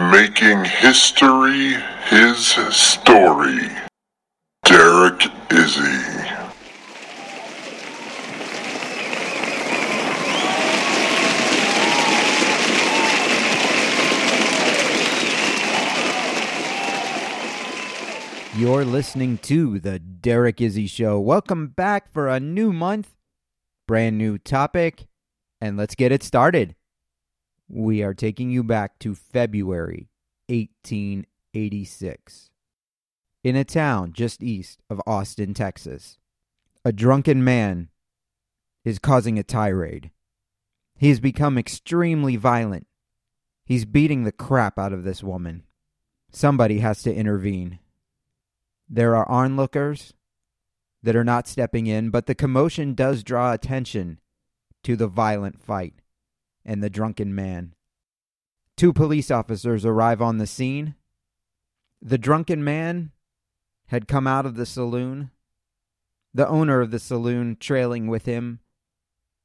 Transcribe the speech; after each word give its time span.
Making 0.00 0.64
history 0.64 1.74
his 2.08 2.46
story, 2.76 3.68
Derek 4.64 5.22
Izzy. 5.52 6.14
You're 18.56 18.84
listening 18.84 19.38
to 19.38 19.80
the 19.80 19.98
Derek 19.98 20.60
Izzy 20.60 20.86
Show. 20.86 21.18
Welcome 21.18 21.68
back 21.68 22.12
for 22.12 22.28
a 22.28 22.38
new 22.38 22.72
month, 22.72 23.14
brand 23.86 24.16
new 24.16 24.38
topic, 24.38 25.06
and 25.60 25.76
let's 25.76 25.94
get 25.94 26.12
it 26.12 26.22
started. 26.22 26.76
We 27.68 28.02
are 28.02 28.14
taking 28.14 28.50
you 28.50 28.62
back 28.62 28.98
to 29.00 29.14
February 29.14 30.08
1886. 30.48 32.50
In 33.42 33.56
a 33.56 33.64
town 33.64 34.12
just 34.12 34.42
east 34.42 34.80
of 34.90 35.00
Austin, 35.06 35.54
Texas, 35.54 36.18
a 36.84 36.92
drunken 36.92 37.42
man 37.42 37.88
is 38.84 38.98
causing 38.98 39.38
a 39.38 39.42
tirade. 39.42 40.10
He 40.96 41.08
has 41.08 41.20
become 41.20 41.56
extremely 41.56 42.36
violent. 42.36 42.86
He's 43.64 43.86
beating 43.86 44.24
the 44.24 44.32
crap 44.32 44.78
out 44.78 44.92
of 44.92 45.04
this 45.04 45.22
woman. 45.22 45.62
Somebody 46.30 46.80
has 46.80 47.02
to 47.02 47.14
intervene. 47.14 47.78
There 48.88 49.16
are 49.16 49.30
onlookers 49.30 50.12
that 51.02 51.16
are 51.16 51.24
not 51.24 51.48
stepping 51.48 51.86
in, 51.86 52.10
but 52.10 52.26
the 52.26 52.34
commotion 52.34 52.94
does 52.94 53.22
draw 53.22 53.52
attention 53.52 54.18
to 54.82 54.96
the 54.96 55.08
violent 55.08 55.62
fight 55.62 55.94
and 56.64 56.82
the 56.82 56.90
drunken 56.90 57.34
man. 57.34 57.74
Two 58.76 58.92
police 58.92 59.30
officers 59.30 59.84
arrive 59.84 60.20
on 60.20 60.38
the 60.38 60.46
scene. 60.46 60.94
The 62.02 62.18
drunken 62.18 62.64
man 62.64 63.12
had 63.86 64.08
come 64.08 64.26
out 64.26 64.46
of 64.46 64.56
the 64.56 64.66
saloon, 64.66 65.30
the 66.32 66.48
owner 66.48 66.80
of 66.80 66.90
the 66.90 66.98
saloon 66.98 67.56
trailing 67.58 68.08
with 68.08 68.24
him. 68.24 68.60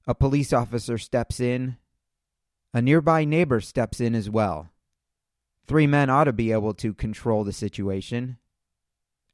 A 0.07 0.15
police 0.15 0.51
officer 0.51 0.97
steps 0.97 1.39
in. 1.39 1.77
A 2.73 2.81
nearby 2.81 3.25
neighbor 3.25 3.61
steps 3.61 3.99
in 3.99 4.15
as 4.15 4.29
well. 4.29 4.69
Three 5.67 5.87
men 5.87 6.09
ought 6.09 6.23
to 6.23 6.33
be 6.33 6.51
able 6.51 6.73
to 6.75 6.93
control 6.93 7.43
the 7.43 7.53
situation 7.53 8.37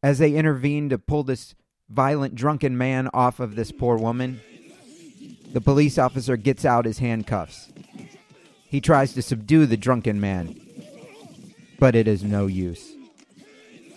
as 0.03 0.19
they 0.19 0.35
intervene 0.35 0.89
to 0.89 0.99
pull 0.99 1.23
this 1.23 1.55
violent 1.89 2.35
drunken 2.35 2.77
man 2.77 3.09
off 3.13 3.39
of 3.39 3.55
this 3.55 3.71
poor 3.71 3.97
woman. 3.97 4.39
The 5.55 5.61
police 5.61 5.97
officer 5.97 6.35
gets 6.35 6.65
out 6.65 6.83
his 6.83 6.99
handcuffs. 6.99 7.71
He 8.67 8.81
tries 8.81 9.13
to 9.13 9.21
subdue 9.21 9.65
the 9.65 9.77
drunken 9.77 10.19
man, 10.19 10.59
but 11.79 11.95
it 11.95 12.09
is 12.09 12.25
no 12.25 12.47
use. 12.47 12.91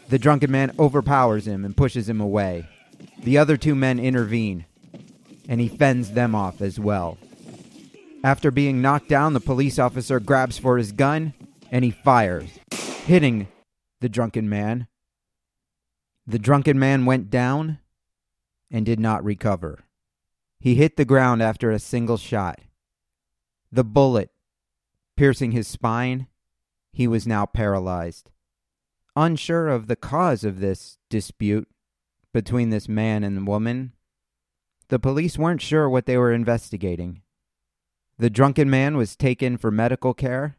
The 0.09 0.21
drunken 0.21 0.53
man 0.53 0.73
overpowers 0.79 1.49
him 1.49 1.65
and 1.65 1.77
pushes 1.77 2.09
him 2.09 2.21
away. 2.21 2.69
The 3.25 3.39
other 3.39 3.57
two 3.57 3.75
men 3.75 3.99
intervene, 3.99 4.67
and 5.49 5.61
he 5.61 5.67
fends 5.67 6.13
them 6.13 6.33
off 6.33 6.63
as 6.63 6.79
well. 6.79 7.19
After 8.23 8.53
being 8.53 8.81
knocked 8.81 9.09
down, 9.09 9.33
the 9.33 9.41
police 9.41 9.81
officer 9.81 10.21
grabs 10.21 10.59
for 10.59 10.79
his 10.79 10.93
gun 10.93 11.35
and 11.73 11.85
he 11.85 11.91
fires, 11.91 12.51
hitting 13.05 13.49
the 14.01 14.09
drunken 14.09 14.49
man 14.49 14.87
the 16.25 16.39
drunken 16.39 16.79
man 16.79 17.05
went 17.05 17.31
down 17.31 17.79
and 18.71 18.87
did 18.87 19.01
not 19.01 19.25
recover. 19.25 19.88
He 20.61 20.75
hit 20.75 20.97
the 20.97 21.05
ground 21.05 21.43
after 21.43 21.71
a 21.71 21.79
single 21.79 22.17
shot. 22.17 22.61
The 23.71 23.85
bullet 23.85 24.31
piercing 25.17 25.53
his 25.53 25.69
spine, 25.69 26.27
he 26.93 27.07
was 27.07 27.27
now 27.27 27.47
paralyzed. 27.47 28.31
Unsure 29.17 29.69
of 29.69 29.87
the 29.87 29.97
cause 29.97 30.45
of 30.45 30.61
this 30.61 30.99
dispute 31.11 31.69
between 32.33 32.71
this 32.71 32.89
man 32.89 33.25
and 33.25 33.37
the 33.37 33.45
woman, 33.45 33.93
the 34.89 34.99
police 34.99 35.37
weren't 35.37 35.61
sure 35.61 35.89
what 35.89 36.07
they 36.07 36.17
were 36.17 36.33
investigating. 36.33 37.23
The 38.19 38.31
drunken 38.31 38.71
man 38.71 38.97
was 38.97 39.17
taken 39.17 39.57
for 39.57 39.71
medical 39.71 40.15
care, 40.15 40.57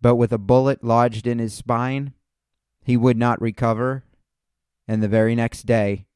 but 0.00 0.16
with 0.16 0.32
a 0.32 0.38
bullet 0.38 0.82
lodged 0.82 1.26
in 1.26 1.38
his 1.38 1.54
spine, 1.54 2.14
he 2.82 2.96
would 2.96 3.16
not 3.16 3.40
recover 3.40 4.04
and 4.88 5.02
the 5.02 5.08
very 5.08 5.34
next 5.34 5.64
day 5.64 6.06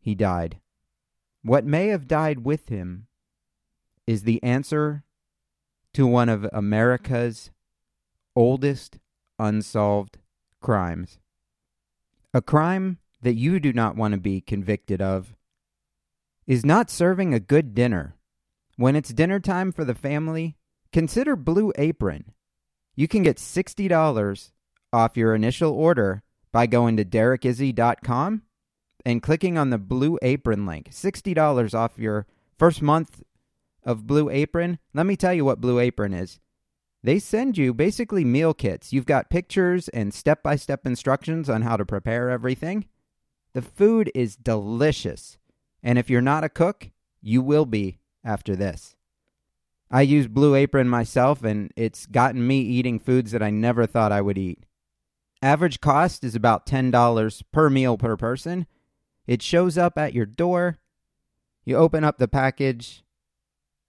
he 0.00 0.14
died. 0.14 0.58
What 1.44 1.66
may 1.66 1.88
have 1.88 2.08
died 2.08 2.44
with 2.46 2.70
him 2.70 3.06
is 4.06 4.22
the 4.22 4.42
answer 4.42 5.04
to 5.92 6.06
one 6.06 6.30
of 6.30 6.48
America's 6.54 7.50
oldest 8.34 8.98
unsolved 9.38 10.16
crimes. 10.62 11.18
A 12.32 12.40
crime 12.40 12.98
that 13.20 13.34
you 13.34 13.60
do 13.60 13.74
not 13.74 13.94
want 13.94 14.12
to 14.12 14.20
be 14.20 14.40
convicted 14.40 15.02
of 15.02 15.34
is 16.46 16.64
not 16.64 16.88
serving 16.88 17.34
a 17.34 17.40
good 17.40 17.74
dinner. 17.74 18.16
When 18.76 18.96
it's 18.96 19.12
dinner 19.12 19.38
time 19.38 19.70
for 19.70 19.84
the 19.84 19.94
family, 19.94 20.56
consider 20.92 21.36
Blue 21.36 21.74
Apron. 21.76 22.32
You 22.96 23.06
can 23.06 23.22
get 23.22 23.36
$60 23.36 24.50
off 24.94 25.16
your 25.18 25.34
initial 25.34 25.72
order 25.72 26.22
by 26.52 26.66
going 26.66 26.96
to 26.96 27.04
derekizzy.com 27.04 28.42
and 29.04 29.22
clicking 29.22 29.58
on 29.58 29.70
the 29.70 29.78
Blue 29.78 30.18
Apron 30.22 30.66
link. 30.66 30.90
$60 30.90 31.74
off 31.74 31.98
your 31.98 32.26
first 32.58 32.82
month 32.82 33.22
of 33.84 34.06
Blue 34.06 34.30
Apron. 34.30 34.78
Let 34.92 35.06
me 35.06 35.16
tell 35.16 35.34
you 35.34 35.44
what 35.44 35.60
Blue 35.60 35.78
Apron 35.78 36.14
is. 36.14 36.40
They 37.02 37.18
send 37.18 37.58
you 37.58 37.74
basically 37.74 38.24
meal 38.24 38.54
kits. 38.54 38.92
You've 38.92 39.04
got 39.04 39.28
pictures 39.28 39.88
and 39.88 40.14
step 40.14 40.42
by 40.42 40.56
step 40.56 40.86
instructions 40.86 41.50
on 41.50 41.62
how 41.62 41.76
to 41.76 41.84
prepare 41.84 42.30
everything. 42.30 42.86
The 43.52 43.60
food 43.62 44.10
is 44.14 44.36
delicious. 44.36 45.36
And 45.82 45.98
if 45.98 46.08
you're 46.08 46.22
not 46.22 46.44
a 46.44 46.48
cook, 46.48 46.90
you 47.20 47.42
will 47.42 47.66
be 47.66 47.98
after 48.24 48.56
this. 48.56 48.96
I 49.90 50.00
use 50.02 50.26
Blue 50.26 50.54
Apron 50.54 50.88
myself, 50.88 51.44
and 51.44 51.70
it's 51.76 52.06
gotten 52.06 52.46
me 52.46 52.60
eating 52.60 52.98
foods 52.98 53.32
that 53.32 53.42
I 53.42 53.50
never 53.50 53.86
thought 53.86 54.10
I 54.10 54.22
would 54.22 54.38
eat. 54.38 54.64
Average 55.42 55.80
cost 55.80 56.24
is 56.24 56.34
about 56.34 56.66
$10 56.66 57.42
per 57.52 57.68
meal 57.68 57.98
per 57.98 58.16
person. 58.16 58.66
It 59.26 59.42
shows 59.42 59.78
up 59.78 59.96
at 59.98 60.14
your 60.14 60.26
door. 60.26 60.78
You 61.64 61.76
open 61.76 62.04
up 62.04 62.18
the 62.18 62.28
package, 62.28 63.02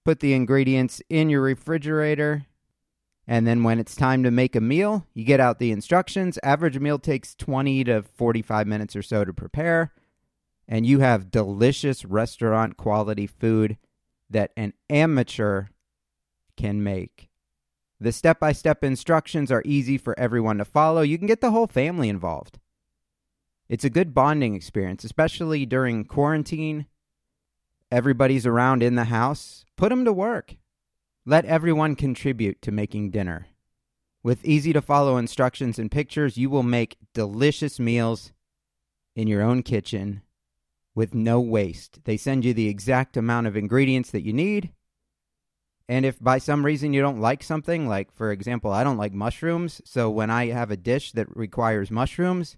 put 0.05 0.19
the 0.19 0.33
ingredients 0.33 1.01
in 1.09 1.29
your 1.29 1.41
refrigerator, 1.41 2.45
and 3.27 3.47
then 3.47 3.63
when 3.63 3.79
it's 3.79 3.95
time 3.95 4.23
to 4.23 4.31
make 4.31 4.55
a 4.55 4.61
meal, 4.61 5.07
you 5.13 5.25
get 5.25 5.39
out 5.39 5.59
the 5.59 5.71
instructions. 5.71 6.39
Average 6.43 6.79
meal 6.79 6.99
takes 6.99 7.33
20 7.35 7.83
to 7.85 8.03
45 8.03 8.67
minutes 8.67 8.95
or 8.95 9.01
so 9.01 9.25
to 9.25 9.33
prepare, 9.33 9.93
and 10.67 10.85
you 10.85 10.99
have 10.99 11.31
delicious 11.31 12.05
restaurant 12.05 12.77
quality 12.77 13.27
food 13.27 13.77
that 14.29 14.51
an 14.55 14.73
amateur 14.89 15.65
can 16.55 16.83
make. 16.83 17.29
The 17.99 18.11
step 18.11 18.39
by 18.39 18.51
step 18.51 18.83
instructions 18.83 19.51
are 19.51 19.63
easy 19.65 19.97
for 19.97 20.17
everyone 20.19 20.59
to 20.59 20.65
follow. 20.65 21.01
You 21.01 21.17
can 21.17 21.27
get 21.27 21.41
the 21.41 21.51
whole 21.51 21.67
family 21.67 22.09
involved. 22.09 22.59
It's 23.67 23.83
a 23.83 23.89
good 23.89 24.13
bonding 24.13 24.55
experience, 24.55 25.03
especially 25.03 25.65
during 25.65 26.05
quarantine. 26.05 26.85
Everybody's 27.91 28.45
around 28.45 28.83
in 28.83 28.95
the 28.95 29.05
house. 29.05 29.65
Put 29.75 29.89
them 29.89 30.05
to 30.05 30.13
work. 30.13 30.55
Let 31.25 31.45
everyone 31.45 31.95
contribute 31.95 32.61
to 32.61 32.71
making 32.71 33.11
dinner. 33.11 33.47
With 34.23 34.45
easy 34.45 34.73
to 34.73 34.81
follow 34.81 35.17
instructions 35.17 35.79
and 35.79 35.91
pictures, 35.91 36.37
you 36.37 36.49
will 36.49 36.63
make 36.63 36.97
delicious 37.13 37.79
meals 37.79 38.31
in 39.15 39.27
your 39.27 39.41
own 39.41 39.63
kitchen 39.63 40.21
with 40.93 41.13
no 41.13 41.39
waste. 41.39 42.03
They 42.05 42.17
send 42.17 42.45
you 42.45 42.53
the 42.53 42.69
exact 42.69 43.17
amount 43.17 43.47
of 43.47 43.57
ingredients 43.57 44.11
that 44.11 44.23
you 44.23 44.33
need 44.33 44.71
and 45.87 46.05
if 46.05 46.19
by 46.19 46.39
some 46.39 46.65
reason 46.65 46.93
you 46.93 47.01
don't 47.01 47.21
like 47.21 47.43
something, 47.43 47.87
like 47.87 48.11
for 48.11 48.31
example, 48.31 48.71
I 48.71 48.83
don't 48.83 48.97
like 48.97 49.13
mushrooms, 49.13 49.81
so 49.85 50.09
when 50.09 50.29
I 50.29 50.47
have 50.47 50.71
a 50.71 50.77
dish 50.77 51.11
that 51.11 51.35
requires 51.35 51.91
mushrooms, 51.91 52.57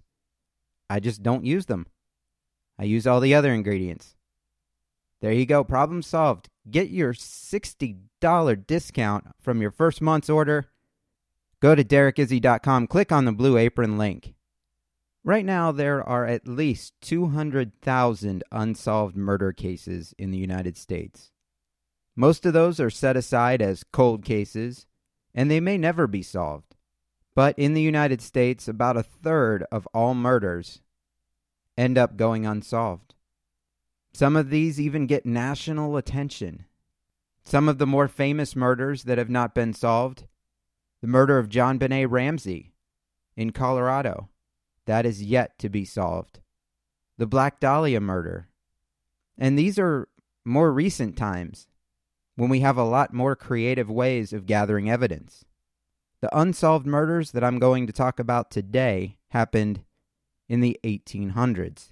I 0.90 1.00
just 1.00 1.22
don't 1.22 1.44
use 1.44 1.66
them. 1.66 1.86
I 2.78 2.84
use 2.84 3.06
all 3.06 3.20
the 3.20 3.34
other 3.34 3.52
ingredients. 3.52 4.14
There 5.20 5.32
you 5.32 5.46
go, 5.46 5.64
problem 5.64 6.02
solved. 6.02 6.48
get 6.70 6.90
your 6.90 7.12
$60 7.12 8.66
discount 8.66 9.26
from 9.40 9.60
your 9.60 9.70
first 9.70 10.00
month's 10.00 10.30
order, 10.30 10.68
go 11.60 11.74
to 11.74 11.82
derekizzy.com, 11.82 12.86
click 12.86 13.10
on 13.10 13.24
the 13.24 13.32
blue 13.32 13.56
apron 13.56 13.98
link. 13.98 14.34
Right 15.24 15.44
now, 15.44 15.72
there 15.72 16.02
are 16.08 16.24
at 16.24 16.46
least 16.46 16.94
200,000 17.02 18.44
unsolved 18.52 19.16
murder 19.16 19.52
cases 19.52 20.14
in 20.16 20.30
the 20.30 20.38
United 20.38 20.76
States. 20.76 21.32
Most 22.14 22.46
of 22.46 22.52
those 22.52 22.80
are 22.80 22.90
set 22.90 23.16
aside 23.16 23.60
as 23.60 23.84
cold 23.84 24.24
cases, 24.24 24.86
and 25.34 25.50
they 25.50 25.60
may 25.60 25.76
never 25.76 26.06
be 26.06 26.22
solved. 26.22 26.67
But 27.38 27.56
in 27.56 27.74
the 27.74 27.80
United 27.80 28.20
States, 28.20 28.66
about 28.66 28.96
a 28.96 29.02
third 29.04 29.64
of 29.70 29.86
all 29.94 30.12
murders 30.12 30.80
end 31.76 31.96
up 31.96 32.16
going 32.16 32.44
unsolved. 32.44 33.14
Some 34.12 34.34
of 34.34 34.50
these 34.50 34.80
even 34.80 35.06
get 35.06 35.24
national 35.24 35.96
attention. 35.96 36.64
Some 37.44 37.68
of 37.68 37.78
the 37.78 37.86
more 37.86 38.08
famous 38.08 38.56
murders 38.56 39.04
that 39.04 39.18
have 39.18 39.30
not 39.30 39.54
been 39.54 39.72
solved 39.72 40.26
the 41.00 41.06
murder 41.06 41.38
of 41.38 41.48
JonBenét 41.48 42.10
Ramsey 42.10 42.72
in 43.36 43.52
Colorado, 43.52 44.30
that 44.86 45.06
is 45.06 45.22
yet 45.22 45.60
to 45.60 45.68
be 45.68 45.84
solved. 45.84 46.40
The 47.18 47.26
Black 47.28 47.60
Dahlia 47.60 48.00
murder. 48.00 48.48
And 49.38 49.56
these 49.56 49.78
are 49.78 50.08
more 50.44 50.72
recent 50.72 51.16
times 51.16 51.68
when 52.34 52.50
we 52.50 52.58
have 52.62 52.76
a 52.76 52.82
lot 52.82 53.14
more 53.14 53.36
creative 53.36 53.88
ways 53.88 54.32
of 54.32 54.44
gathering 54.44 54.90
evidence. 54.90 55.44
The 56.20 56.36
unsolved 56.36 56.86
murders 56.86 57.30
that 57.32 57.44
I'm 57.44 57.58
going 57.58 57.86
to 57.86 57.92
talk 57.92 58.18
about 58.18 58.50
today 58.50 59.18
happened 59.28 59.84
in 60.48 60.60
the 60.60 60.78
1800s. 60.84 61.90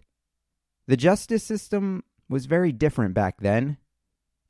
The 0.87 0.97
justice 0.97 1.45
system 1.45 2.05
was 2.29 2.47
very 2.47 2.73
different 2.73 3.15
back 3.15 3.41
then, 3.41 3.77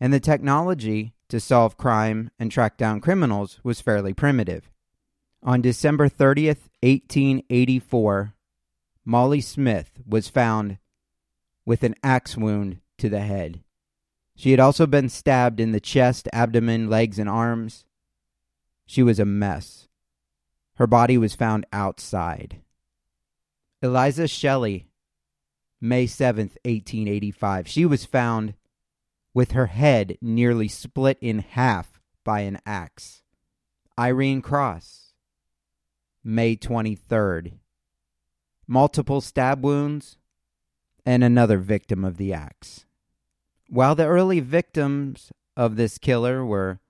and 0.01 0.13
the 0.13 0.21
technology 0.21 1.15
to 1.29 1.41
solve 1.41 1.77
crime 1.77 2.31
and 2.39 2.51
track 2.51 2.77
down 2.77 3.01
criminals 3.01 3.59
was 3.63 3.81
fairly 3.81 4.15
primitive. 4.15 4.71
On 5.43 5.61
December 5.61 6.09
30th, 6.09 6.69
1884, 6.83 8.35
Molly 9.05 9.41
Smith 9.41 9.91
was 10.07 10.29
found 10.29 10.79
with 11.65 11.83
an 11.83 11.95
axe 12.03 12.37
wound 12.37 12.81
to 12.99 13.09
the 13.09 13.21
head. 13.21 13.63
She 14.35 14.51
had 14.51 14.61
also 14.61 14.87
been 14.87 15.09
stabbed 15.09 15.61
in 15.61 15.73
the 15.73 15.81
chest, 15.81 16.29
abdomen, 16.33 16.91
legs, 16.91 17.19
and 17.19 17.29
arms. 17.29 17.86
She 18.87 19.03
was 19.03 19.19
a 19.19 19.25
mess. 19.25 19.89
Her 20.77 20.87
body 20.87 21.19
was 21.19 21.35
found 21.35 21.67
outside. 21.73 22.61
Eliza 23.83 24.29
Shelley, 24.29 24.89
May 25.81 26.07
7th, 26.07 26.57
1885. 26.65 27.69
She 27.69 27.85
was 27.85 28.05
found 28.05 28.55
with 29.35 29.53
her 29.53 29.67
head 29.67 30.17
nearly 30.23 30.69
split 30.69 31.19
in 31.21 31.41
half 31.41 32.01
by 32.25 32.41
an 32.41 32.59
axe. 32.65 33.23
Irene 33.99 34.41
Cross, 34.41 35.13
May 36.25 36.57
23rd. 36.57 37.53
Multiple 38.67 39.21
stab 39.21 39.63
wounds 39.63 40.19
and 41.05 41.23
another 41.23 41.59
victim 41.59 42.05
of 42.05 42.17
the 42.17 42.33
axe. 42.33 42.85
While 43.69 43.95
the 43.95 44.07
early 44.07 44.41
victims 44.41 45.33
of 45.57 45.77
this 45.77 45.99
killer 45.99 46.45
were 46.45 46.81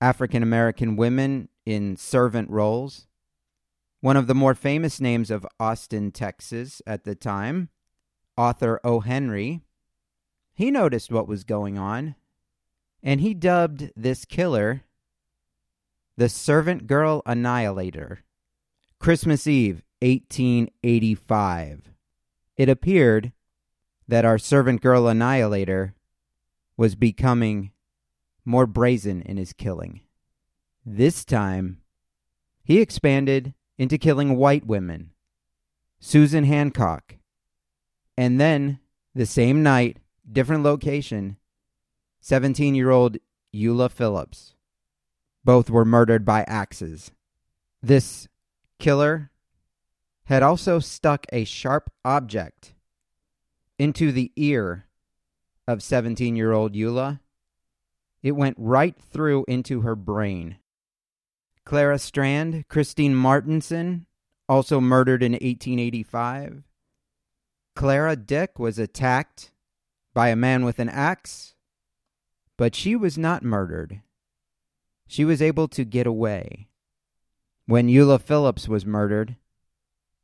African 0.00 0.42
American 0.42 0.96
women 0.96 1.48
in 1.66 1.96
servant 1.96 2.50
roles, 2.50 3.06
one 4.00 4.16
of 4.16 4.26
the 4.26 4.34
more 4.34 4.54
famous 4.54 5.00
names 5.00 5.30
of 5.30 5.46
Austin, 5.58 6.12
Texas 6.12 6.80
at 6.86 7.04
the 7.04 7.14
time, 7.14 7.68
author 8.36 8.80
O. 8.84 9.00
Henry, 9.00 9.60
he 10.54 10.70
noticed 10.70 11.10
what 11.10 11.28
was 11.28 11.44
going 11.44 11.78
on 11.78 12.14
and 13.02 13.20
he 13.20 13.34
dubbed 13.34 13.90
this 13.96 14.24
killer 14.24 14.82
the 16.16 16.28
Servant 16.28 16.88
Girl 16.88 17.22
Annihilator. 17.26 18.24
Christmas 18.98 19.46
Eve, 19.46 19.84
1885. 20.00 21.92
It 22.56 22.68
appeared 22.68 23.32
that 24.08 24.24
our 24.24 24.36
Servant 24.38 24.80
Girl 24.80 25.06
Annihilator 25.06 25.94
was 26.76 26.96
becoming 26.96 27.70
more 28.48 28.66
brazen 28.66 29.20
in 29.22 29.36
his 29.36 29.52
killing. 29.52 30.00
This 30.84 31.22
time, 31.22 31.82
he 32.64 32.80
expanded 32.80 33.52
into 33.76 33.98
killing 33.98 34.36
white 34.36 34.66
women. 34.66 35.10
Susan 36.00 36.44
Hancock. 36.44 37.16
And 38.16 38.40
then, 38.40 38.80
the 39.14 39.26
same 39.26 39.62
night, 39.62 39.98
different 40.30 40.62
location, 40.62 41.36
17 42.20 42.74
year 42.74 42.90
old 42.90 43.18
Eula 43.54 43.90
Phillips. 43.90 44.54
Both 45.44 45.68
were 45.68 45.84
murdered 45.84 46.24
by 46.24 46.42
axes. 46.44 47.12
This 47.82 48.28
killer 48.78 49.30
had 50.24 50.42
also 50.42 50.78
stuck 50.78 51.26
a 51.32 51.44
sharp 51.44 51.90
object 52.02 52.74
into 53.78 54.10
the 54.10 54.32
ear 54.36 54.86
of 55.66 55.82
17 55.82 56.34
year 56.34 56.52
old 56.52 56.72
Eula. 56.72 57.20
It 58.22 58.32
went 58.32 58.56
right 58.58 58.96
through 58.98 59.44
into 59.48 59.82
her 59.82 59.94
brain. 59.94 60.58
Clara 61.64 61.98
Strand, 61.98 62.66
Christine 62.68 63.14
Martenson, 63.14 64.06
also 64.48 64.80
murdered 64.80 65.22
in 65.22 65.32
1885. 65.32 66.62
Clara 67.76 68.16
Dick 68.16 68.58
was 68.58 68.78
attacked 68.78 69.52
by 70.14 70.28
a 70.28 70.36
man 70.36 70.64
with 70.64 70.78
an 70.78 70.88
axe, 70.88 71.54
but 72.56 72.74
she 72.74 72.96
was 72.96 73.16
not 73.16 73.44
murdered. 73.44 74.00
She 75.06 75.24
was 75.24 75.40
able 75.40 75.68
to 75.68 75.84
get 75.84 76.06
away. 76.06 76.68
When 77.66 77.88
Eula 77.88 78.20
Phillips 78.20 78.66
was 78.66 78.84
murdered, 78.84 79.36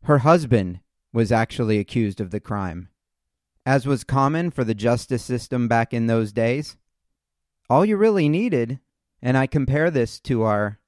her 0.04 0.18
husband 0.18 0.80
was 1.12 1.30
actually 1.30 1.78
accused 1.78 2.20
of 2.20 2.30
the 2.30 2.40
crime. 2.40 2.88
As 3.64 3.86
was 3.86 4.02
common 4.02 4.50
for 4.50 4.64
the 4.64 4.74
justice 4.74 5.22
system 5.22 5.68
back 5.68 5.94
in 5.94 6.06
those 6.06 6.32
days, 6.32 6.76
all 7.68 7.84
you 7.84 7.96
really 7.96 8.28
needed, 8.28 8.80
and 9.22 9.36
I 9.36 9.46
compare 9.46 9.90
this 9.90 10.20
to 10.20 10.42
our 10.42 10.78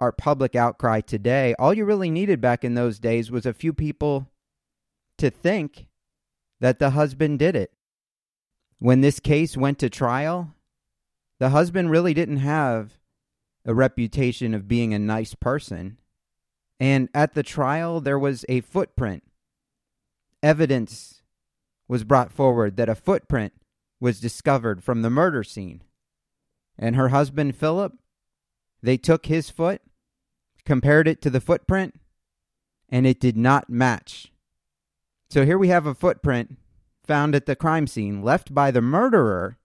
our 0.00 0.12
public 0.12 0.54
outcry 0.54 1.00
today, 1.00 1.54
all 1.58 1.72
you 1.72 1.84
really 1.84 2.10
needed 2.10 2.40
back 2.40 2.64
in 2.64 2.74
those 2.74 2.98
days 2.98 3.30
was 3.30 3.46
a 3.46 3.54
few 3.54 3.72
people 3.72 4.30
to 5.18 5.30
think 5.30 5.86
that 6.60 6.78
the 6.78 6.90
husband 6.90 7.38
did 7.38 7.56
it. 7.56 7.72
When 8.78 9.00
this 9.00 9.20
case 9.20 9.56
went 9.56 9.78
to 9.78 9.88
trial, 9.88 10.54
the 11.38 11.48
husband 11.50 11.90
really 11.90 12.12
didn't 12.12 12.38
have 12.38 12.98
a 13.64 13.74
reputation 13.74 14.52
of 14.54 14.68
being 14.68 14.92
a 14.92 14.98
nice 14.98 15.34
person. 15.34 15.96
And 16.78 17.08
at 17.14 17.34
the 17.34 17.42
trial, 17.42 18.00
there 18.00 18.18
was 18.18 18.44
a 18.48 18.60
footprint. 18.60 19.22
Evidence 20.42 21.22
was 21.88 22.04
brought 22.04 22.32
forward 22.32 22.76
that 22.76 22.88
a 22.88 22.94
footprint 22.94 23.54
was 23.98 24.20
discovered 24.20 24.84
from 24.84 25.00
the 25.00 25.10
murder 25.10 25.42
scene. 25.42 25.82
And 26.78 26.96
her 26.96 27.08
husband, 27.08 27.56
Philip, 27.56 27.94
they 28.82 28.96
took 28.96 29.26
his 29.26 29.50
foot, 29.50 29.80
compared 30.64 31.08
it 31.08 31.22
to 31.22 31.30
the 31.30 31.40
footprint, 31.40 31.94
and 32.88 33.06
it 33.06 33.20
did 33.20 33.36
not 33.36 33.70
match. 33.70 34.32
So 35.30 35.44
here 35.44 35.58
we 35.58 35.68
have 35.68 35.86
a 35.86 35.94
footprint 35.94 36.56
found 37.04 37.34
at 37.34 37.46
the 37.46 37.56
crime 37.56 37.86
scene 37.86 38.22
left 38.22 38.54
by 38.54 38.70
the 38.70 38.80
murderer. 38.80 39.58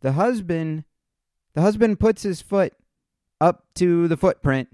The 0.00 0.12
husband 0.12 0.84
the 1.54 1.62
husband 1.62 1.98
puts 1.98 2.22
his 2.22 2.42
foot 2.42 2.74
up 3.40 3.64
to 3.76 4.08
the 4.08 4.16
footprint 4.16 4.68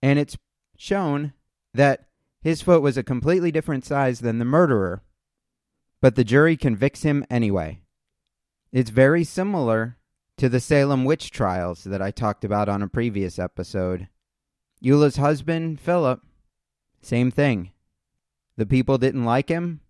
and 0.00 0.18
it's 0.18 0.38
shown 0.78 1.34
that 1.74 2.06
his 2.40 2.62
foot 2.62 2.80
was 2.80 2.96
a 2.96 3.02
completely 3.02 3.50
different 3.50 3.84
size 3.84 4.20
than 4.20 4.38
the 4.38 4.44
murderer. 4.44 5.02
But 6.00 6.14
the 6.14 6.24
jury 6.24 6.56
convicts 6.56 7.02
him 7.02 7.24
anyway. 7.28 7.80
It's 8.72 8.90
very 8.90 9.24
similar 9.24 9.95
to 10.36 10.48
the 10.48 10.60
Salem 10.60 11.04
witch 11.04 11.30
trials 11.30 11.84
that 11.84 12.02
I 12.02 12.10
talked 12.10 12.44
about 12.44 12.68
on 12.68 12.82
a 12.82 12.88
previous 12.88 13.38
episode. 13.38 14.08
Eula's 14.80 15.16
husband, 15.16 15.80
Philip, 15.80 16.20
same 17.00 17.30
thing. 17.30 17.70
The 18.56 18.66
people 18.66 18.98
didn't 18.98 19.24
like 19.24 19.48
him 19.48 19.80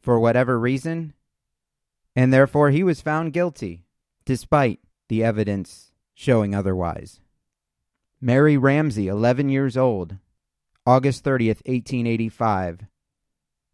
for 0.00 0.20
whatever 0.20 0.58
reason, 0.58 1.14
and 2.14 2.32
therefore 2.32 2.70
he 2.70 2.82
was 2.82 3.00
found 3.00 3.32
guilty, 3.32 3.84
despite 4.24 4.80
the 5.08 5.24
evidence 5.24 5.92
showing 6.14 6.54
otherwise. 6.54 7.20
Mary 8.20 8.58
Ramsey, 8.58 9.08
11 9.08 9.48
years 9.48 9.76
old, 9.76 10.16
August 10.86 11.24
30th, 11.24 11.64
1885, 11.66 12.80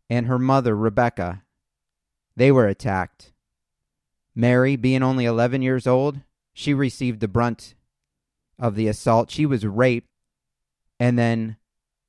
and 0.08 0.26
her 0.26 0.38
mother, 0.38 0.76
Rebecca, 0.76 1.42
they 2.36 2.52
were 2.52 2.68
attacked 2.68 3.32
Mary, 4.38 4.76
being 4.76 5.02
only 5.02 5.24
11 5.24 5.62
years 5.62 5.86
old, 5.86 6.20
she 6.52 6.74
received 6.74 7.20
the 7.20 7.26
brunt 7.26 7.74
of 8.58 8.74
the 8.74 8.86
assault. 8.86 9.30
She 9.30 9.46
was 9.46 9.64
raped, 9.64 10.10
and 11.00 11.18
then 11.18 11.56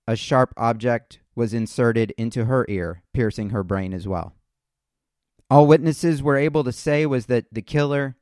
a 0.05 0.17
sharp 0.17 0.53
object 0.57 1.19
was 1.35 1.53
inserted 1.53 2.13
into 2.17 2.45
her 2.45 2.65
ear, 2.67 3.01
piercing 3.13 3.51
her 3.51 3.63
brain 3.63 3.93
as 3.93 4.07
well. 4.07 4.33
All 5.49 5.65
witnesses 5.65 6.21
were 6.21 6.35
able 6.35 6.65
to 6.65 6.73
say 6.73 7.05
was 7.05 7.27
that 7.27 7.45
the 7.49 7.61
killer 7.61 8.17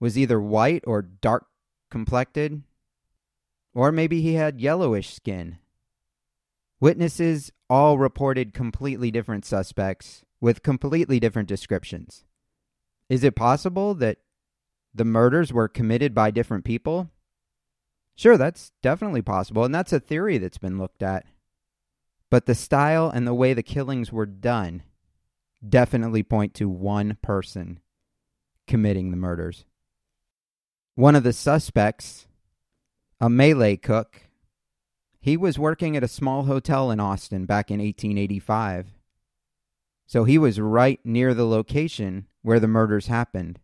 was 0.00 0.16
either 0.16 0.40
white 0.40 0.82
or 0.86 1.02
dark 1.02 1.46
complected, 1.90 2.62
or 3.74 3.92
maybe 3.92 4.22
he 4.22 4.34
had 4.34 4.62
yellowish 4.62 5.12
skin. 5.12 5.58
Witnesses 6.80 7.52
all 7.68 7.98
reported 7.98 8.54
completely 8.54 9.10
different 9.10 9.44
suspects 9.44 10.24
with 10.40 10.62
completely 10.62 11.20
different 11.20 11.48
descriptions. 11.48 12.24
Is 13.10 13.24
it 13.24 13.34
possible 13.34 13.92
that 13.94 14.18
the 14.94 15.04
murders 15.04 15.52
were 15.52 15.68
committed 15.68 16.14
by 16.14 16.30
different 16.30 16.64
people? 16.64 17.10
Sure, 18.14 18.38
that's 18.38 18.70
definitely 18.82 19.20
possible, 19.20 19.64
and 19.64 19.74
that's 19.74 19.92
a 19.92 19.98
theory 19.98 20.38
that's 20.38 20.58
been 20.58 20.78
looked 20.78 21.02
at. 21.02 21.26
But 22.30 22.46
the 22.46 22.54
style 22.54 23.10
and 23.10 23.26
the 23.26 23.34
way 23.34 23.52
the 23.52 23.64
killings 23.64 24.12
were 24.12 24.26
done 24.26 24.84
definitely 25.68 26.22
point 26.22 26.54
to 26.54 26.68
one 26.68 27.18
person 27.20 27.80
committing 28.68 29.10
the 29.10 29.16
murders. 29.16 29.64
One 30.94 31.16
of 31.16 31.24
the 31.24 31.32
suspects, 31.32 32.28
a 33.20 33.28
Malay 33.28 33.76
cook, 33.76 34.22
he 35.20 35.36
was 35.36 35.58
working 35.58 35.96
at 35.96 36.04
a 36.04 36.08
small 36.08 36.44
hotel 36.44 36.92
in 36.92 37.00
Austin 37.00 37.44
back 37.44 37.70
in 37.70 37.80
1885. 37.80 38.99
So 40.10 40.24
he 40.24 40.38
was 40.38 40.58
right 40.58 40.98
near 41.04 41.34
the 41.34 41.46
location 41.46 42.26
where 42.42 42.58
the 42.58 42.66
murders 42.66 43.06
happened. 43.06 43.60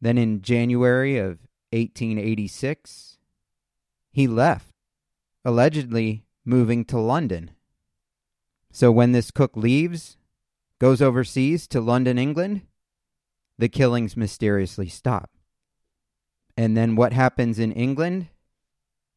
Then 0.00 0.16
in 0.16 0.40
January 0.40 1.18
of 1.18 1.40
1886, 1.70 3.18
he 4.10 4.26
left, 4.26 4.72
allegedly 5.44 6.24
moving 6.46 6.82
to 6.86 6.98
London. 6.98 7.50
So 8.72 8.90
when 8.90 9.12
this 9.12 9.30
cook 9.30 9.54
leaves, 9.54 10.16
goes 10.78 11.02
overseas 11.02 11.66
to 11.66 11.82
London, 11.82 12.16
England, 12.16 12.62
the 13.58 13.68
killings 13.68 14.16
mysteriously 14.16 14.88
stop. 14.88 15.32
And 16.56 16.74
then 16.74 16.96
what 16.96 17.12
happens 17.12 17.58
in 17.58 17.72
England? 17.72 18.28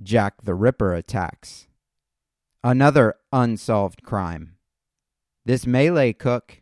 Jack 0.03 0.41
the 0.43 0.55
Ripper 0.55 0.93
attacks. 0.93 1.67
Another 2.65 3.15
unsolved 3.31 4.03
crime. 4.03 4.57
This 5.45 5.65
Malay 5.65 6.13
cook, 6.13 6.61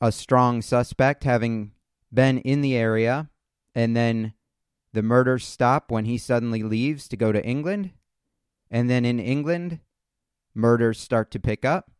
a 0.00 0.10
strong 0.10 0.62
suspect, 0.62 1.24
having 1.24 1.72
been 2.12 2.38
in 2.38 2.60
the 2.60 2.76
area, 2.76 3.30
and 3.74 3.96
then 3.96 4.34
the 4.92 5.02
murders 5.02 5.44
stop 5.46 5.90
when 5.90 6.04
he 6.04 6.18
suddenly 6.18 6.62
leaves 6.62 7.08
to 7.08 7.16
go 7.16 7.32
to 7.32 7.44
England. 7.44 7.90
And 8.70 8.90
then 8.90 9.04
in 9.04 9.20
England, 9.20 9.80
murders 10.54 10.98
start 10.98 11.30
to 11.32 11.40
pick 11.40 11.64
up. 11.64 11.90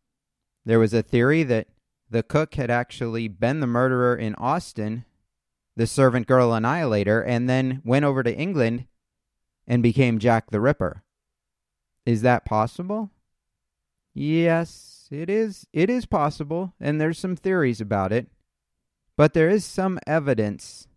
There 0.64 0.78
was 0.78 0.94
a 0.94 1.02
theory 1.02 1.42
that 1.44 1.68
the 2.10 2.22
cook 2.22 2.54
had 2.54 2.70
actually 2.70 3.28
been 3.28 3.60
the 3.60 3.66
murderer 3.66 4.16
in 4.16 4.34
Austin, 4.36 5.04
the 5.76 5.86
servant 5.86 6.26
girl 6.26 6.52
annihilator, 6.52 7.22
and 7.22 7.48
then 7.48 7.82
went 7.84 8.04
over 8.04 8.22
to 8.22 8.34
England 8.34 8.86
and 9.66 9.82
became 9.82 10.18
Jack 10.18 10.50
the 10.50 10.60
Ripper. 10.60 11.02
Is 12.06 12.22
that 12.22 12.44
possible? 12.44 13.10
Yes, 14.12 14.93
it 15.10 15.30
is. 15.30 15.66
It 15.72 15.90
is 15.90 16.06
possible, 16.06 16.72
and 16.80 17.00
there's 17.00 17.18
some 17.18 17.36
theories 17.36 17.80
about 17.80 18.12
it. 18.12 18.28
But 19.16 19.32
there 19.32 19.48
is 19.48 19.64
some 19.64 19.98
evidence 20.06 20.88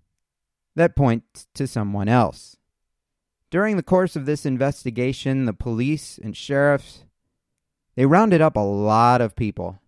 that 0.75 0.95
points 0.95 1.47
to 1.55 1.67
someone 1.67 2.07
else. 2.07 2.57
During 3.49 3.77
the 3.77 3.83
course 3.83 4.15
of 4.15 4.25
this 4.25 4.45
investigation, 4.45 5.45
the 5.45 5.53
police 5.53 6.19
and 6.21 6.35
sheriffs 6.35 7.03
they 7.97 8.05
rounded 8.05 8.41
up 8.41 8.55
a 8.55 8.59
lot 8.59 9.21
of 9.21 9.35
people. 9.35 9.79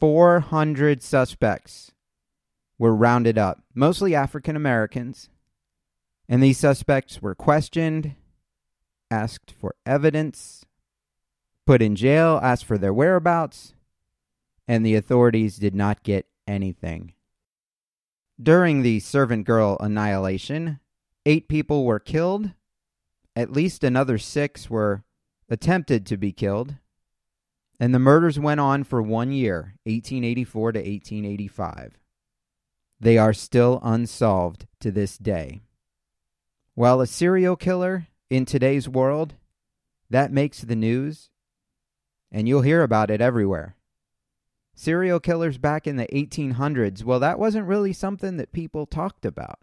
400 0.00 1.00
suspects 1.00 1.92
were 2.76 2.94
rounded 2.94 3.38
up, 3.38 3.62
mostly 3.72 4.16
African 4.16 4.56
Americans. 4.56 5.30
And 6.28 6.42
these 6.42 6.58
suspects 6.58 7.22
were 7.22 7.36
questioned, 7.36 8.16
asked 9.12 9.52
for 9.52 9.76
evidence, 9.86 10.64
put 11.70 11.80
in 11.80 11.94
jail, 11.94 12.40
asked 12.42 12.64
for 12.64 12.76
their 12.76 12.92
whereabouts, 12.92 13.74
and 14.66 14.84
the 14.84 14.96
authorities 14.96 15.56
did 15.56 15.72
not 15.72 16.02
get 16.02 16.26
anything. 16.44 17.12
During 18.42 18.82
the 18.82 18.98
servant 18.98 19.46
girl 19.46 19.76
annihilation, 19.78 20.80
eight 21.24 21.46
people 21.46 21.84
were 21.84 22.00
killed, 22.00 22.50
at 23.36 23.52
least 23.52 23.84
another 23.84 24.18
six 24.18 24.68
were 24.68 25.04
attempted 25.48 26.06
to 26.06 26.16
be 26.16 26.32
killed, 26.32 26.74
and 27.78 27.94
the 27.94 28.00
murders 28.00 28.36
went 28.36 28.58
on 28.58 28.82
for 28.82 29.00
one 29.00 29.30
year, 29.30 29.76
1884 29.84 30.72
to 30.72 30.78
1885. 30.80 31.98
They 32.98 33.16
are 33.16 33.32
still 33.32 33.78
unsolved 33.84 34.66
to 34.80 34.90
this 34.90 35.16
day. 35.16 35.60
While 36.74 37.00
a 37.00 37.06
serial 37.06 37.54
killer 37.54 38.08
in 38.28 38.44
today's 38.44 38.88
world, 38.88 39.34
that 40.10 40.32
makes 40.32 40.62
the 40.62 40.74
news, 40.74 41.30
and 42.32 42.48
you'll 42.48 42.62
hear 42.62 42.82
about 42.82 43.10
it 43.10 43.20
everywhere. 43.20 43.76
Serial 44.74 45.20
killers 45.20 45.58
back 45.58 45.86
in 45.86 45.96
the 45.96 46.06
1800s, 46.06 47.04
well, 47.04 47.20
that 47.20 47.38
wasn't 47.38 47.66
really 47.66 47.92
something 47.92 48.36
that 48.36 48.52
people 48.52 48.86
talked 48.86 49.24
about. 49.24 49.58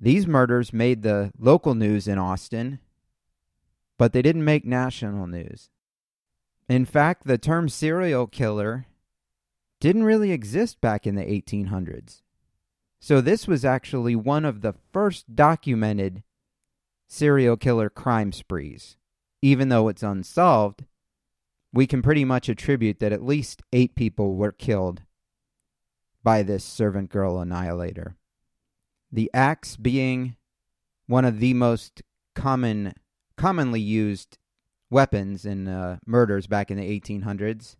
These 0.00 0.26
murders 0.26 0.72
made 0.72 1.02
the 1.02 1.32
local 1.38 1.74
news 1.74 2.08
in 2.08 2.18
Austin, 2.18 2.80
but 3.98 4.12
they 4.12 4.22
didn't 4.22 4.44
make 4.44 4.64
national 4.64 5.26
news. 5.26 5.70
In 6.68 6.84
fact, 6.84 7.26
the 7.26 7.38
term 7.38 7.68
serial 7.68 8.26
killer 8.26 8.86
didn't 9.80 10.04
really 10.04 10.32
exist 10.32 10.80
back 10.80 11.06
in 11.06 11.14
the 11.14 11.22
1800s. 11.22 12.22
So, 12.98 13.20
this 13.20 13.46
was 13.46 13.64
actually 13.64 14.16
one 14.16 14.44
of 14.44 14.62
the 14.62 14.74
first 14.92 15.36
documented 15.36 16.22
serial 17.06 17.56
killer 17.56 17.88
crime 17.88 18.32
sprees. 18.32 18.96
Even 19.42 19.68
though 19.68 19.88
it's 19.88 20.02
unsolved, 20.02 20.84
we 21.72 21.86
can 21.86 22.02
pretty 22.02 22.24
much 22.24 22.48
attribute 22.48 23.00
that 23.00 23.12
at 23.12 23.24
least 23.24 23.62
eight 23.72 23.94
people 23.94 24.34
were 24.34 24.52
killed 24.52 25.02
by 26.22 26.42
this 26.42 26.64
servant 26.64 27.10
girl 27.10 27.38
annihilator. 27.38 28.16
The 29.12 29.30
axe 29.32 29.76
being 29.76 30.36
one 31.06 31.24
of 31.24 31.38
the 31.38 31.54
most 31.54 32.02
common 32.34 32.94
commonly 33.36 33.80
used 33.80 34.38
weapons 34.90 35.44
in 35.44 35.68
uh, 35.68 35.98
murders 36.06 36.46
back 36.46 36.70
in 36.70 36.78
the 36.78 37.00
1800s. 37.00 37.76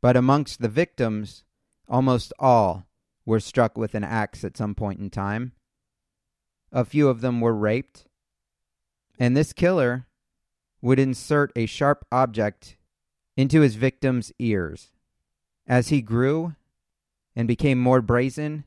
But 0.00 0.16
amongst 0.16 0.60
the 0.60 0.68
victims, 0.68 1.44
almost 1.88 2.32
all 2.38 2.86
were 3.24 3.40
struck 3.40 3.78
with 3.78 3.94
an 3.94 4.04
axe 4.04 4.44
at 4.44 4.56
some 4.56 4.74
point 4.74 5.00
in 5.00 5.10
time. 5.10 5.52
A 6.72 6.84
few 6.84 7.08
of 7.08 7.20
them 7.20 7.40
were 7.40 7.54
raped. 7.54 8.06
And 9.18 9.36
this 9.36 9.52
killer 9.52 10.06
would 10.80 10.98
insert 10.98 11.52
a 11.54 11.66
sharp 11.66 12.04
object 12.10 12.76
into 13.42 13.60
his 13.60 13.74
victim's 13.74 14.32
ears. 14.38 14.90
As 15.66 15.88
he 15.88 16.00
grew 16.00 16.54
and 17.36 17.46
became 17.46 17.78
more 17.78 18.00
brazen, 18.00 18.64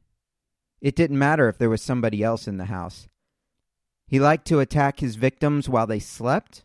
it 0.79 0.96
didn't 0.96 1.17
matter 1.17 1.50
if 1.50 1.58
there 1.58 1.70
was 1.70 1.82
somebody 1.82 2.22
else 2.22 2.48
in 2.48 2.58
the 2.58 2.65
house. 2.65 3.08
He 4.08 4.20
liked 4.20 4.46
to 4.48 4.60
attack 4.60 5.00
his 5.00 5.15
victims 5.15 5.67
while 5.67 5.88
they 5.88 6.00
slept 6.00 6.63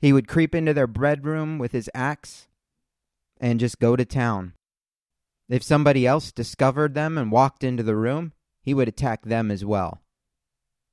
he 0.00 0.12
would 0.12 0.28
creep 0.28 0.54
into 0.54 0.72
their 0.72 0.86
bedroom 0.86 1.58
with 1.58 1.72
his 1.72 1.90
axe 1.94 2.48
and 3.38 3.60
just 3.60 3.78
go 3.78 3.96
to 3.96 4.04
town. 4.04 4.54
If 5.48 5.62
somebody 5.62 6.06
else 6.06 6.32
discovered 6.32 6.94
them 6.94 7.18
and 7.18 7.30
walked 7.30 7.62
into 7.62 7.82
the 7.82 7.96
room, 7.96 8.32
he 8.62 8.72
would 8.72 8.88
attack 8.88 9.24
them 9.24 9.50
as 9.50 9.64
well. 9.64 10.00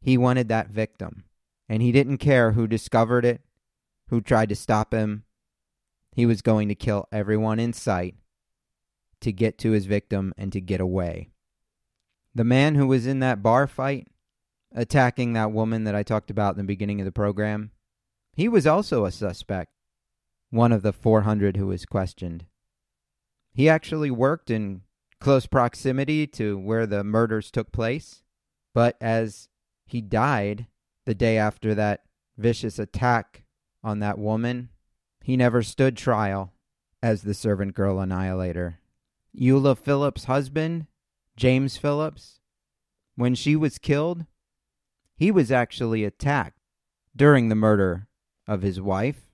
He 0.01 0.17
wanted 0.17 0.49
that 0.49 0.69
victim, 0.69 1.23
and 1.69 1.81
he 1.81 1.91
didn't 1.91 2.17
care 2.17 2.51
who 2.51 2.67
discovered 2.67 3.23
it, 3.23 3.41
who 4.09 4.19
tried 4.19 4.49
to 4.49 4.55
stop 4.55 4.93
him. 4.93 5.23
He 6.17 6.25
was 6.25 6.41
going 6.41 6.67
to 6.69 6.73
kill 6.73 7.07
everyone 7.11 7.59
in 7.59 7.73
sight 7.73 8.15
to 9.21 9.31
get 9.31 9.59
to 9.59 9.69
his 9.69 9.85
victim 9.85 10.33
and 10.35 10.51
to 10.51 10.59
get 10.59 10.81
away. 10.81 11.29
The 12.33 12.43
man 12.43 12.73
who 12.73 12.87
was 12.87 13.05
in 13.05 13.19
that 13.19 13.43
bar 13.43 13.67
fight, 13.67 14.07
attacking 14.73 15.33
that 15.33 15.51
woman 15.51 15.83
that 15.83 15.93
I 15.93 16.01
talked 16.01 16.31
about 16.31 16.55
in 16.55 16.57
the 16.57 16.63
beginning 16.63 16.99
of 16.99 17.05
the 17.05 17.11
program, 17.11 17.69
he 18.33 18.47
was 18.47 18.65
also 18.65 19.05
a 19.05 19.11
suspect, 19.11 19.69
one 20.49 20.71
of 20.71 20.81
the 20.81 20.91
400 20.91 21.55
who 21.55 21.67
was 21.67 21.85
questioned. 21.85 22.47
He 23.53 23.69
actually 23.69 24.09
worked 24.09 24.49
in 24.49 24.81
close 25.21 25.45
proximity 25.45 26.25
to 26.25 26.57
where 26.57 26.87
the 26.87 27.03
murders 27.03 27.51
took 27.51 27.71
place, 27.71 28.23
but 28.73 28.97
as 28.99 29.49
he 29.85 30.01
died 30.01 30.65
the 31.05 31.13
day 31.13 31.37
after 31.37 31.75
that 31.75 32.05
vicious 32.39 32.79
attack 32.79 33.43
on 33.83 33.99
that 33.99 34.17
woman, 34.17 34.69
he 35.27 35.35
never 35.35 35.61
stood 35.61 35.97
trial 35.97 36.53
as 37.03 37.23
the 37.23 37.33
servant 37.33 37.75
girl 37.75 37.99
annihilator. 37.99 38.79
Eula 39.37 39.77
Phillips' 39.77 40.23
husband, 40.23 40.87
James 41.35 41.75
Phillips, 41.75 42.39
when 43.17 43.35
she 43.35 43.53
was 43.53 43.77
killed, 43.77 44.25
he 45.17 45.29
was 45.29 45.51
actually 45.51 46.05
attacked 46.05 46.61
during 47.13 47.49
the 47.49 47.55
murder 47.55 48.07
of 48.47 48.61
his 48.61 48.79
wife, 48.79 49.29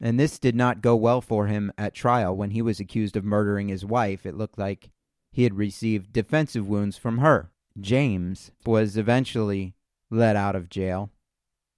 and 0.00 0.20
this 0.20 0.38
did 0.38 0.54
not 0.54 0.82
go 0.82 0.94
well 0.94 1.20
for 1.20 1.48
him 1.48 1.72
at 1.76 1.94
trial 1.94 2.36
when 2.36 2.52
he 2.52 2.62
was 2.62 2.78
accused 2.78 3.16
of 3.16 3.24
murdering 3.24 3.66
his 3.66 3.84
wife. 3.84 4.24
It 4.24 4.36
looked 4.36 4.56
like 4.56 4.90
he 5.32 5.42
had 5.42 5.56
received 5.56 6.12
defensive 6.12 6.68
wounds 6.68 6.96
from 6.96 7.18
her. 7.18 7.50
James, 7.80 8.52
was 8.64 8.96
eventually 8.96 9.74
let 10.12 10.36
out 10.36 10.54
of 10.54 10.70
jail, 10.70 11.10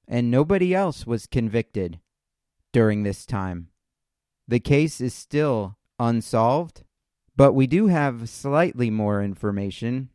and 0.06 0.30
nobody 0.30 0.74
else 0.74 1.06
was 1.06 1.24
convicted 1.26 2.00
during 2.72 3.02
this 3.02 3.26
time. 3.26 3.68
The 4.46 4.60
case 4.60 5.00
is 5.00 5.14
still 5.14 5.76
unsolved, 5.98 6.82
but 7.36 7.52
we 7.52 7.66
do 7.66 7.86
have 7.86 8.28
slightly 8.28 8.90
more 8.90 9.22
information. 9.22 10.10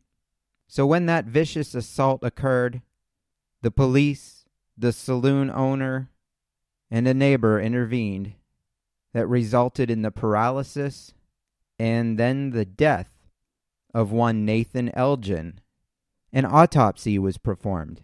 So, 0.68 0.86
when 0.86 1.06
that 1.06 1.26
vicious 1.26 1.74
assault 1.74 2.20
occurred, 2.22 2.82
the 3.62 3.70
police, 3.70 4.44
the 4.76 4.92
saloon 4.92 5.50
owner, 5.50 6.10
and 6.90 7.08
a 7.08 7.14
neighbor 7.14 7.60
intervened 7.60 8.34
that 9.12 9.26
resulted 9.26 9.90
in 9.90 10.02
the 10.02 10.10
paralysis 10.10 11.14
and 11.78 12.18
then 12.18 12.50
the 12.50 12.64
death 12.64 13.10
of 13.94 14.12
one 14.12 14.44
Nathan 14.44 14.90
Elgin. 14.94 15.60
An 16.32 16.44
autopsy 16.44 17.18
was 17.18 17.38
performed. 17.38 18.02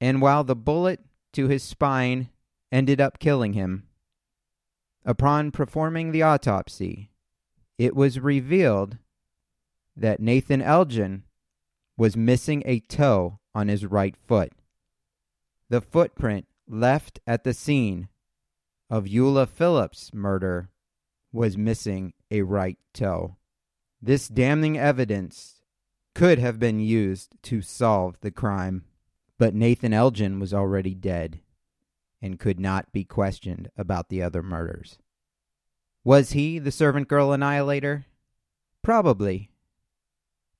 And 0.00 0.20
while 0.20 0.44
the 0.44 0.56
bullet 0.56 1.00
to 1.32 1.48
his 1.48 1.62
spine 1.62 2.28
ended 2.72 3.00
up 3.00 3.18
killing 3.18 3.52
him, 3.52 3.84
upon 5.04 5.52
performing 5.52 6.10
the 6.10 6.22
autopsy, 6.22 7.10
it 7.78 7.94
was 7.94 8.18
revealed 8.18 8.96
that 9.94 10.20
Nathan 10.20 10.62
Elgin 10.62 11.24
was 11.96 12.16
missing 12.16 12.62
a 12.64 12.80
toe 12.80 13.38
on 13.54 13.68
his 13.68 13.84
right 13.84 14.16
foot. 14.16 14.52
The 15.68 15.82
footprint 15.82 16.46
left 16.66 17.20
at 17.26 17.44
the 17.44 17.52
scene 17.52 18.08
of 18.88 19.04
Eula 19.04 19.46
Phillips' 19.46 20.14
murder 20.14 20.70
was 21.32 21.58
missing 21.58 22.14
a 22.30 22.42
right 22.42 22.78
toe. 22.94 23.36
This 24.00 24.28
damning 24.28 24.78
evidence 24.78 25.62
could 26.14 26.38
have 26.38 26.58
been 26.58 26.80
used 26.80 27.36
to 27.42 27.62
solve 27.62 28.16
the 28.20 28.30
crime, 28.30 28.84
but 29.38 29.54
Nathan 29.54 29.92
Elgin 29.92 30.38
was 30.38 30.52
already 30.52 30.94
dead 30.94 31.40
and 32.22 32.38
could 32.38 32.60
not 32.60 32.92
be 32.92 33.04
questioned 33.04 33.68
about 33.76 34.08
the 34.08 34.22
other 34.22 34.42
murders. 34.42 34.98
Was 36.04 36.32
he 36.32 36.58
the 36.58 36.70
servant 36.70 37.08
girl 37.08 37.32
annihilator? 37.32 38.06
Probably. 38.82 39.50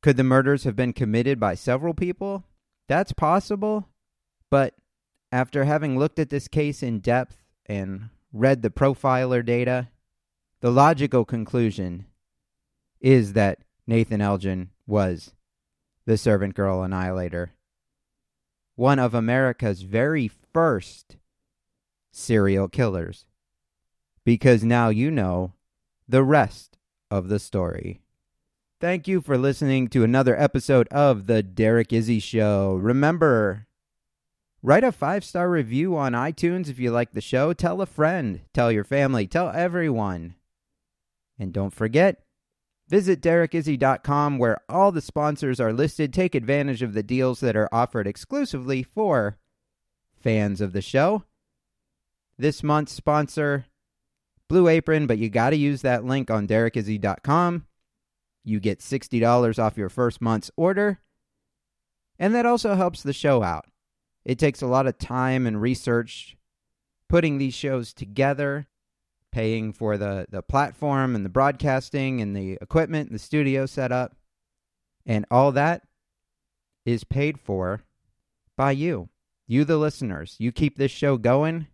Could 0.03 0.17
the 0.17 0.25
murders 0.25 0.65
have 0.65 0.77
been 0.77 0.93
committed 0.93 1.39
by 1.39 1.55
several 1.55 1.95
people? 1.95 2.45
That's 2.89 3.13
possible, 3.13 3.89
but 4.51 4.75
after 5.31 5.65
having 5.65 5.99
looked 5.99 6.19
at 6.19 6.31
this 6.31 6.49
case 6.49 6.83
in 6.83 6.99
depth 6.99 7.43
and 7.67 8.11
read 8.33 8.63
the 8.63 8.71
profiler 8.71 9.45
data, 9.45 9.89
the 10.61 10.71
logical 10.71 11.25
conclusion 11.25 12.07
is 13.01 13.33
that 13.33 13.61
Nathan 13.87 14.21
Elgin 14.21 14.71
was 14.87 15.35
the 16.05 16.19
servant 16.19 16.55
girl 16.55 16.83
annihilator. 16.83 17.53
One 18.75 18.99
of 18.99 19.15
America's 19.15 19.83
very 19.83 20.29
first 20.29 21.17
serial 22.13 22.69
killers. 22.69 23.25
Because 24.25 24.63
now 24.63 24.89
you 24.89 25.11
know 25.11 25.55
the 26.09 26.23
rest 26.23 26.79
of 27.11 27.29
the 27.29 27.41
story. 27.41 28.03
Thank 28.81 29.09
you 29.09 29.21
for 29.21 29.37
listening 29.37 29.89
to 29.89 30.05
another 30.05 30.41
episode 30.41 30.87
of 30.89 31.27
The 31.27 31.43
Derek 31.43 31.93
Izzy 31.93 32.21
Show. 32.21 32.75
Remember, 32.75 33.67
Write 34.65 34.85
a 34.85 34.93
five 34.93 35.25
star 35.25 35.51
review 35.51 35.97
on 35.97 36.13
iTunes 36.13 36.69
if 36.69 36.79
you 36.79 36.93
like 36.93 37.13
the 37.13 37.21
show. 37.21 37.53
Tell 37.53 37.81
a 37.81 37.87
friend, 37.87 38.43
tell 38.55 38.71
your 38.71 38.85
family, 38.85 39.27
tell 39.27 39.49
everyone. 39.51 40.37
And 41.37 41.53
don't 41.53 41.75
forget, 41.75 42.23
visit 42.89 43.21
derekizzy.com 43.21 44.39
where 44.39 44.61
all 44.69 44.93
the 44.93 45.01
sponsors 45.01 45.59
are 45.59 45.73
listed. 45.73 46.13
Take 46.13 46.37
advantage 46.37 46.81
of 46.81 46.93
the 46.93 47.03
deals 47.03 47.41
that 47.41 47.57
are 47.57 47.69
offered 47.73 48.07
exclusively 48.07 48.85
for 48.85 49.37
fans 50.15 50.61
of 50.61 50.73
the 50.73 50.83
show. 50.83 51.25
This 52.43 52.65
month's 52.65 52.93
sponsor, 52.93 53.67
Blue 54.49 54.67
Apron, 54.67 55.07
but 55.07 55.19
you 55.19 55.29
got 55.29 55.51
to 55.51 55.57
use 55.57 55.83
that 55.83 56.05
link 56.05 56.29
on 56.29 56.49
derekizzy.com. 56.49 57.67
You 58.43 58.59
get 58.59 58.81
$60 58.81 59.63
off 59.63 59.79
your 59.79 59.89
first 59.89 60.21
month's 60.21 60.51
order. 60.57 60.99
And 62.19 62.35
that 62.35 62.45
also 62.45 62.75
helps 62.75 63.01
the 63.01 63.13
show 63.13 63.45
out. 63.45 63.67
It 64.25 64.41
takes 64.41 64.61
a 64.61 64.67
lot 64.67 64.89
of 64.89 64.99
time 64.99 65.47
and 65.47 65.63
research 65.63 66.37
putting 67.09 67.39
these 67.39 67.55
shows 67.55 67.95
together, 67.95 68.67
paying 69.31 69.73
for 69.73 69.97
the, 69.97 70.27
the 70.29 70.43
platform 70.43 71.15
and 71.15 71.25
the 71.25 71.31
broadcasting 71.31 72.21
and 72.21 72.35
the 72.35 72.59
equipment 72.61 73.09
and 73.09 73.15
the 73.15 73.23
studio 73.23 73.67
setup. 73.67 74.17
And 75.07 75.27
all 75.31 75.53
that 75.53 75.85
is 76.85 77.05
paid 77.05 77.39
for 77.39 77.83
by 78.57 78.73
you, 78.73 79.11
you, 79.47 79.65
the 79.65 79.77
listeners. 79.77 80.35
You 80.41 80.51
keep 80.51 80.77
this 80.77 80.91
show 80.91 81.17
going 81.17 81.69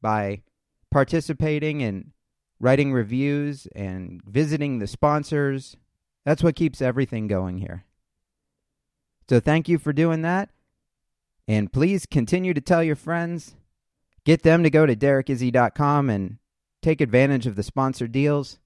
by 0.00 0.42
participating 0.90 1.82
and 1.82 2.12
writing 2.60 2.92
reviews 2.92 3.66
and 3.74 4.20
visiting 4.24 4.78
the 4.78 4.86
sponsors. 4.86 5.76
That's 6.24 6.42
what 6.42 6.56
keeps 6.56 6.82
everything 6.82 7.26
going 7.26 7.58
here. 7.58 7.84
So 9.28 9.40
thank 9.40 9.68
you 9.68 9.78
for 9.78 9.92
doing 9.92 10.22
that. 10.22 10.50
And 11.46 11.72
please 11.72 12.06
continue 12.06 12.52
to 12.54 12.60
tell 12.60 12.82
your 12.82 12.96
friends. 12.96 13.56
Get 14.24 14.42
them 14.42 14.62
to 14.62 14.70
go 14.70 14.84
to 14.84 14.94
derekizzy.com 14.94 16.10
and 16.10 16.38
take 16.82 17.00
advantage 17.00 17.46
of 17.46 17.56
the 17.56 17.62
sponsored 17.62 18.12
deals. 18.12 18.58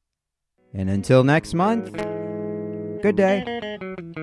And 0.75 0.91
until 0.91 1.23
next 1.23 1.55
month, 1.55 1.93
good 3.03 3.17
day. 3.17 4.19